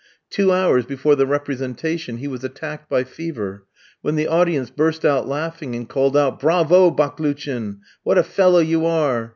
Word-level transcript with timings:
Two 0.31 0.51
hours 0.51 0.87
before 0.87 1.15
the 1.15 1.27
representation 1.27 2.17
he 2.17 2.27
was 2.27 2.43
attacked 2.43 2.89
by 2.89 3.03
fever. 3.03 3.67
When 4.01 4.15
the 4.15 4.25
audience 4.25 4.71
burst 4.71 5.05
out 5.05 5.27
laughing, 5.27 5.75
and 5.75 5.87
called 5.87 6.17
out 6.17 6.39
"Bravo, 6.39 6.89
Baklouchin! 6.89 7.81
what 8.01 8.17
a 8.17 8.23
fellow 8.23 8.57
you 8.61 8.87
are!" 8.87 9.29